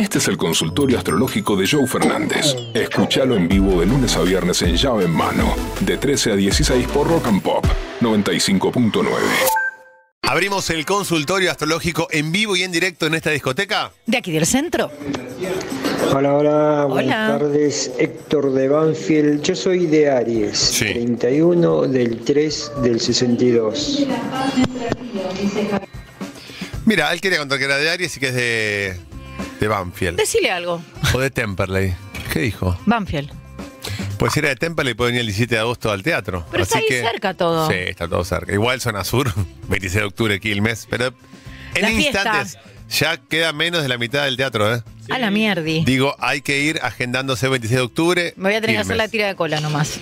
[0.00, 2.56] Este es el consultorio astrológico de Joe Fernández.
[2.72, 6.86] Escúchalo en vivo de lunes a viernes en llave en mano, de 13 a 16
[6.88, 7.66] por Rock and Pop
[8.00, 9.04] 95.9.
[10.22, 13.92] Abrimos el consultorio astrológico en vivo y en directo en esta discoteca.
[14.06, 14.90] De aquí del centro.
[16.14, 17.38] Hola, hola, buenas Hola.
[17.38, 17.92] tardes.
[17.98, 19.42] Héctor de Banfield.
[19.42, 20.86] Yo soy de Aries, Sí.
[20.94, 24.06] 31 del 3 del 62.
[26.86, 28.96] Mira, él quería contar que era de Aries y que es de,
[29.60, 30.16] de Banfield.
[30.18, 30.82] Decile algo.
[31.14, 31.94] O de Temperley.
[32.32, 32.78] ¿Qué dijo?
[32.86, 33.30] Banfield.
[34.18, 36.44] Pues si era de Temperley puede venir el 17 de agosto al teatro.
[36.50, 37.68] Pero está ahí que- cerca todo.
[37.68, 38.52] Sí, está todo cerca.
[38.52, 39.32] Igual zona sur,
[39.68, 40.86] 26 de octubre, Quilmes.
[40.90, 41.14] Pero
[41.74, 42.58] en La instantes
[42.90, 44.82] ya queda menos de la mitad del teatro, ¿eh?
[45.10, 45.84] A la mierdi.
[45.84, 48.34] Digo, hay que ir agendándose 26 de octubre.
[48.36, 49.98] Me voy a tener que hacer la tira de cola nomás.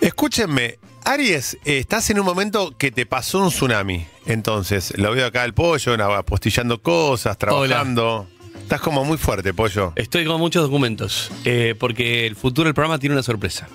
[0.00, 4.06] Escúchenme, Aries, eh, estás en un momento que te pasó un tsunami.
[4.26, 8.28] Entonces, lo veo acá el pollo, apostillando cosas, trabajando.
[8.68, 9.94] Estás como muy fuerte, pollo.
[9.96, 13.66] Estoy con muchos documentos, eh, porque el futuro del programa tiene una sorpresa.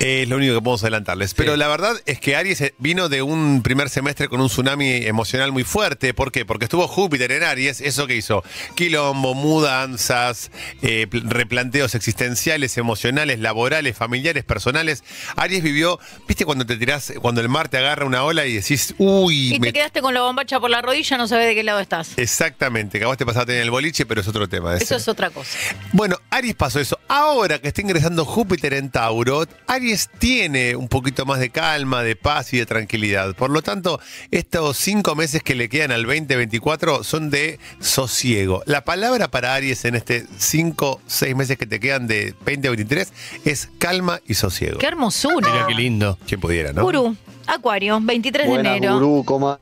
[0.00, 1.34] Es lo único que podemos adelantarles.
[1.34, 1.58] Pero Sí.
[1.58, 5.62] la verdad es que Aries vino de un primer semestre con un tsunami emocional muy
[5.62, 6.14] fuerte.
[6.14, 6.46] ¿Por qué?
[6.46, 7.82] Porque estuvo Júpiter en Aries.
[7.82, 8.42] ¿Eso que hizo?
[8.74, 10.50] Quilombo, mudanzas,
[10.80, 15.04] eh, pl- replanteos existenciales, emocionales, laborales, familiares, personales.
[15.36, 18.94] Aries vivió, ¿viste cuando te tirás, cuando el mar te agarra una ola y decís,
[18.96, 21.62] uy, Y me- te quedaste con la bombacha por la rodilla, no sabes de qué
[21.62, 22.12] lado estás.
[22.16, 24.74] Exactamente, que a vos te pasaste en el boliche, pero es otro tema.
[24.74, 24.84] ese.
[24.84, 25.58] Eso es otra cosa.
[25.92, 26.98] Bueno, Aries pasó eso.
[27.08, 32.16] Ahora que está ingresando Júpiter en Tauro, Aries tiene un poquito más de calma, de
[32.16, 33.34] paz y de tranquilidad.
[33.34, 38.62] Por lo tanto, estos cinco meses que le quedan al 2024 son de sosiego.
[38.66, 43.12] La palabra para Aries en este cinco, seis meses que te quedan de 2023
[43.44, 44.78] es calma y sosiego.
[44.78, 45.50] Qué hermosura.
[45.50, 46.18] Mira qué lindo.
[46.26, 46.82] Quien pudiera, ¿no?
[46.82, 48.94] Gurú, Acuario, 23 de enero.
[48.94, 49.58] gurú, ¿cómo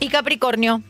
[0.00, 0.82] Y Capricornio,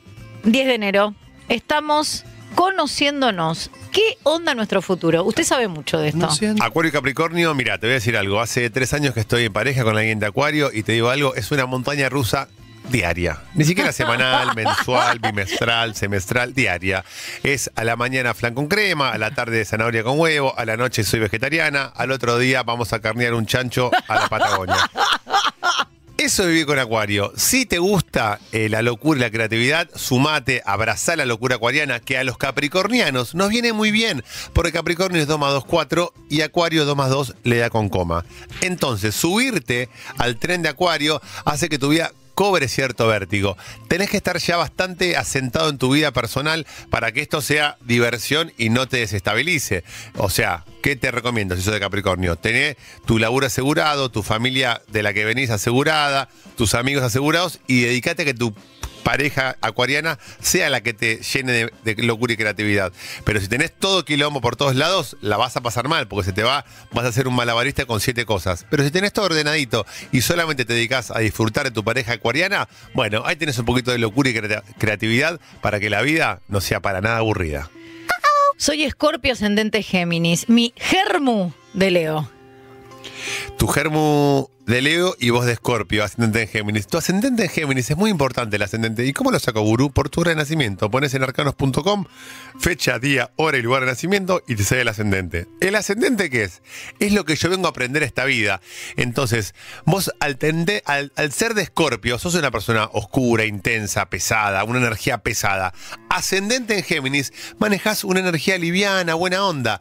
[0.44, 1.14] 10 de enero.
[1.48, 3.70] Estamos conociéndonos.
[3.90, 5.24] ¿Qué onda nuestro futuro?
[5.24, 6.28] Usted sabe mucho de esto.
[6.60, 8.40] Acuario y Capricornio, mira, te voy a decir algo.
[8.40, 11.34] Hace tres años que estoy en pareja con alguien de Acuario y te digo algo,
[11.34, 12.48] es una montaña rusa
[12.88, 13.40] diaria.
[13.54, 17.04] Ni siquiera semanal, mensual, bimestral, semestral, diaria.
[17.42, 20.76] Es a la mañana flan con crema, a la tarde zanahoria con huevo, a la
[20.76, 24.76] noche soy vegetariana, al otro día vamos a carnear un chancho a la Patagonia.
[26.22, 27.32] Eso es vivir con Acuario.
[27.36, 32.16] Si te gusta eh, la locura y la creatividad, sumate, abrazá la locura acuariana, que
[32.16, 34.22] a los capricornianos nos viene muy bien,
[34.52, 37.88] porque Capricornio es 2 más 2, 4 y Acuario 2 más 2 le da con
[37.88, 38.24] coma.
[38.60, 43.56] Entonces, subirte al tren de Acuario hace que tu vida cobre cierto vértigo.
[43.86, 48.52] Tenés que estar ya bastante asentado en tu vida personal para que esto sea diversión
[48.58, 49.84] y no te desestabilice.
[50.16, 52.34] O sea, ¿qué te recomiendo si sos de Capricornio?
[52.34, 52.76] Tener
[53.06, 58.22] tu laburo asegurado, tu familia de la que venís asegurada, tus amigos asegurados y dedícate
[58.22, 58.52] a que tu
[59.02, 62.92] pareja acuariana sea la que te llene de, locura y creatividad.
[63.24, 66.32] Pero si tenés todo quilombo por todos lados, la vas a pasar mal, porque se
[66.32, 68.66] te va, vas a ser un malabarista con siete cosas.
[68.70, 72.68] Pero si tenés todo ordenadito y solamente te dedicas a disfrutar de tu pareja acuariana,
[72.94, 76.60] bueno, ahí tenés un poquito de locura y crea- creatividad para que la vida no
[76.60, 77.70] sea para nada aburrida.
[78.56, 80.48] Soy Escorpio ascendente Géminis.
[80.48, 82.30] Mi germu de Leo.
[83.56, 86.86] Tu germu de Leo y vos de Escorpio, ascendente en Géminis.
[86.86, 89.04] Tu ascendente en Géminis es muy importante el ascendente.
[89.04, 89.90] ¿Y cómo lo saco, gurú?
[89.90, 90.90] Por tu hora de nacimiento.
[90.90, 92.04] Pones en arcanos.com
[92.58, 95.48] fecha, día, hora y lugar de nacimiento y te sale el ascendente.
[95.60, 96.62] ¿El ascendente qué es?
[97.00, 98.60] Es lo que yo vengo a aprender esta vida.
[98.96, 99.54] Entonces,
[99.84, 100.38] vos al
[101.32, 105.74] ser de Escorpio, sos una persona oscura, intensa, pesada, una energía pesada.
[106.08, 109.80] Ascendente en Géminis, manejas una energía liviana, buena onda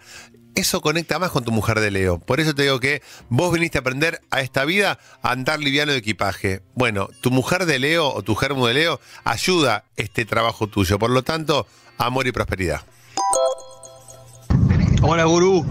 [0.55, 2.19] eso conecta más con tu mujer de Leo.
[2.19, 5.91] Por eso te digo que vos viniste a aprender a esta vida a andar liviano
[5.91, 6.61] de equipaje.
[6.75, 10.99] Bueno, tu mujer de Leo o tu germo de Leo ayuda este trabajo tuyo.
[10.99, 11.67] Por lo tanto,
[11.97, 12.81] amor y prosperidad.
[15.03, 15.65] Hola gurú,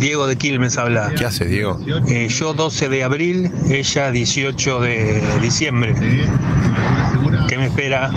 [0.00, 1.12] Diego de Quilmes habla.
[1.16, 1.78] ¿Qué hace, Diego?
[2.08, 5.94] Eh, yo 12 de abril, ella 18 de diciembre.
[7.48, 8.10] ¿Qué me espera?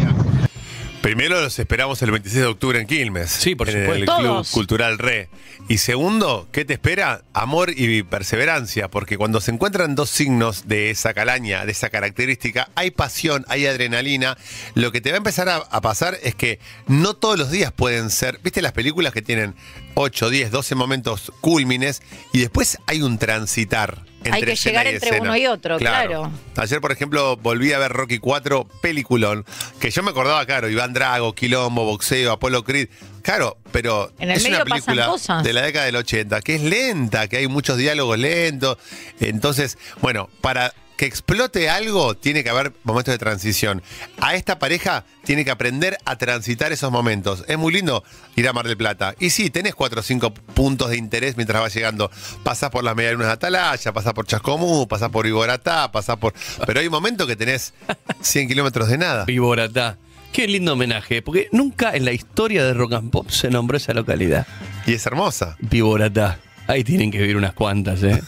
[1.01, 3.31] Primero los esperamos el 26 de octubre en Quilmes.
[3.31, 4.05] Sí, por en el.
[4.05, 4.51] Club Todos.
[4.51, 5.29] Cultural Re.
[5.67, 7.23] Y segundo, ¿qué te espera?
[7.33, 12.69] Amor y perseverancia, porque cuando se encuentran dos signos de esa calaña, de esa característica,
[12.75, 14.37] hay pasión, hay adrenalina.
[14.75, 17.71] Lo que te va a empezar a, a pasar es que no todos los días
[17.71, 19.55] pueden ser, ¿viste las películas que tienen
[19.95, 24.10] 8, 10, 12 momentos cúlmines y después hay un transitar?
[24.29, 25.23] Hay que llegar entre escena.
[25.23, 26.31] uno y otro, claro.
[26.57, 29.45] Ayer, por ejemplo, volví a ver Rocky 4, peliculón,
[29.79, 32.89] que yo me acordaba, claro, Iván Drago, Quilombo, boxeo, Apolo Creed.
[33.23, 35.43] Claro, pero En el es una medio pasan película cosas.
[35.43, 38.77] de la década del 80, que es lenta, que hay muchos diálogos lentos.
[39.19, 43.81] Entonces, bueno, para que explote algo, tiene que haber momentos de transición.
[44.19, 47.43] A esta pareja tiene que aprender a transitar esos momentos.
[47.47, 48.03] Es muy lindo
[48.35, 49.15] ir a Mar del Plata.
[49.19, 52.11] Y sí, tenés cuatro o cinco puntos de interés mientras vas llegando.
[52.43, 56.35] Pasás por las medialunas de Atalaya, pasás por Chascomú, pasás por Iboratá, pasás por...
[56.67, 57.73] Pero hay momentos que tenés
[58.21, 59.25] 100 kilómetros de nada.
[59.25, 59.97] Viboratá.
[60.31, 63.95] Qué lindo homenaje, porque nunca en la historia de Rock and Pop se nombró esa
[63.95, 64.45] localidad.
[64.85, 65.57] Y es hermosa.
[65.61, 66.37] Viboratá.
[66.67, 68.21] Ahí tienen que vivir unas cuantas, ¿eh?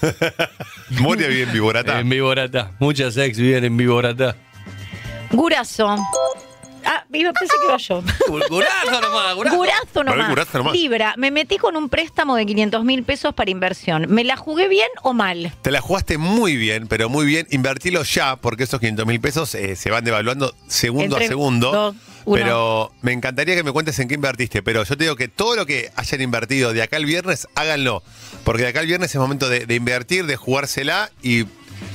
[0.99, 1.99] Moria vive en Viboratá.
[1.99, 2.71] En Viboratá.
[2.79, 4.35] Muchas ex viven en Viboratá.
[5.31, 5.95] Gurazo.
[6.95, 8.03] Ah, iba, pensé que iba yo.
[8.49, 9.57] Gurazo nomás, gurazo.
[9.57, 10.29] Gurazo nomás.
[10.29, 10.73] Gurazo nomás.
[10.73, 14.05] Libra, me metí con un préstamo de 500 mil pesos para inversión.
[14.09, 15.51] ¿Me la jugué bien o mal?
[15.61, 17.47] Te la jugaste muy bien, pero muy bien.
[17.49, 21.71] Invertilo ya, porque esos 500 mil pesos eh, se van devaluando segundo Entre a segundo.
[21.71, 21.95] dos,
[22.25, 22.35] uno.
[22.37, 24.61] pero me encantaría que me cuentes en qué invertiste.
[24.61, 28.03] Pero yo te digo que todo lo que hayan invertido de acá al viernes, háganlo.
[28.43, 31.45] Porque de acá al viernes es momento de, de invertir, de jugársela y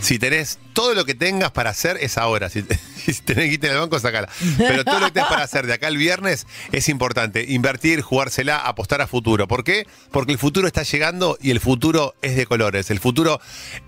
[0.00, 2.48] si tenés todo lo que tengas para hacer es ahora.
[2.48, 2.62] Si,
[2.96, 4.28] si tenés guita en el banco, sacala.
[4.56, 7.44] Pero todo lo que tenés para hacer de acá al viernes es importante.
[7.48, 9.48] Invertir, jugársela, apostar a futuro.
[9.48, 9.86] ¿Por qué?
[10.10, 12.90] Porque el futuro está llegando y el futuro es de colores.
[12.90, 13.40] El futuro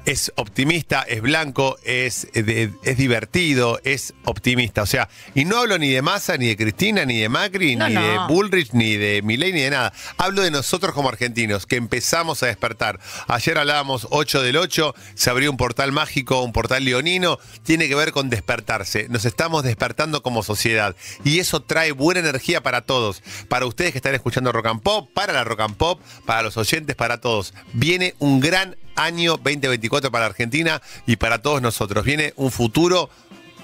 [0.04, 4.82] es optimista, es blanco, es, de- es divertido, es optimista.
[4.82, 7.88] O sea, y no hablo ni de Massa, ni de Cristina, ni de Macri, No,
[7.88, 8.02] ni no.
[8.02, 9.92] de Bullrich, ni de Milei, ni de nada.
[10.16, 12.98] Hablo de nosotros como argentinos, que empezamos a despertar.
[13.28, 17.94] Ayer hablábamos 8 del 8, se abrió un portal mágico, un portal leonino, tiene que
[17.94, 19.08] ver con despertarse.
[19.08, 20.96] Nos estamos despertando como sociedad.
[21.24, 23.22] Y eso trae buena energía para todos.
[23.48, 26.56] Para ustedes que están escuchando Rock and Pop, para la Rock and Pop, para los
[26.56, 27.54] oyentes, para todos.
[27.72, 32.04] Viene un gran año 2024 para Argentina y para todos nosotros.
[32.04, 33.10] Viene un futuro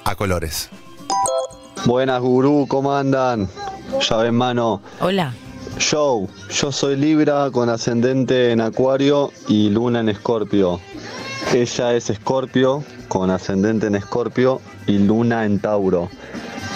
[0.05, 0.71] a colores.
[1.85, 3.49] Buenas gurú, ¿cómo andan?
[4.09, 4.83] Llave en mano.
[5.01, 5.35] Hola.
[5.79, 10.81] Show, yo soy Libra con ascendente en Acuario y Luna en Escorpio.
[11.53, 16.11] Ella es Escorpio con ascendente en Escorpio y Luna en Tauro.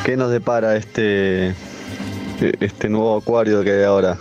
[0.05, 1.55] ¿Qué nos depara este,
[2.61, 4.19] este nuevo Acuario que hay ahora?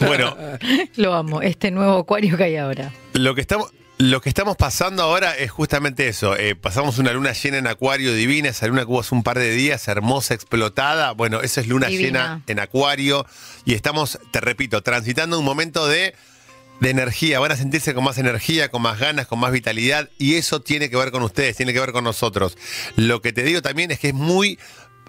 [0.00, 0.36] Bueno,
[0.96, 2.92] Lo amo, este nuevo acuario que hay ahora.
[3.12, 6.36] Lo que estamos, lo que estamos pasando ahora es justamente eso.
[6.36, 9.38] Eh, pasamos una luna llena en Acuario divina, esa luna que hubo hace un par
[9.38, 11.12] de días, hermosa, explotada.
[11.12, 12.06] Bueno, eso es luna Divina.
[12.06, 13.26] llena en Acuario.
[13.64, 16.14] Y estamos, te repito, transitando un momento de,
[16.80, 17.40] de energía.
[17.40, 20.08] Van a sentirse con más energía, con más ganas, con más vitalidad.
[20.18, 22.56] Y eso tiene que ver con ustedes, tiene que ver con nosotros.
[22.96, 24.58] Lo que te digo también es que es muy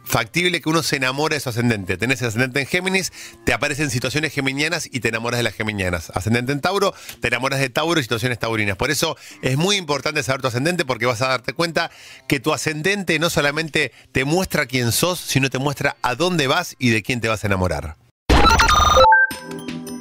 [0.03, 1.97] factible que uno se enamore de su ascendente.
[1.97, 3.12] Tenés el ascendente en Géminis,
[3.45, 6.12] te aparecen situaciones geminianas y te enamoras de las geminianas.
[6.13, 8.77] Ascendente en Tauro, te enamoras de Tauro y situaciones taurinas.
[8.77, 11.91] Por eso es muy importante saber tu ascendente porque vas a darte cuenta
[12.27, 16.75] que tu ascendente no solamente te muestra quién sos, sino te muestra a dónde vas
[16.79, 18.00] y de quién te vas a enamorar.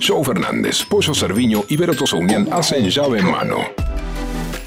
[0.01, 3.59] Joe Fernández, Pollo Cerviño y Vero Tosaunian hacen llave en mano.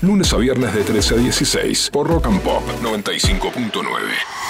[0.02, 4.43] Lunes a viernes de 13 a 16 por Rock and Pop 95.9.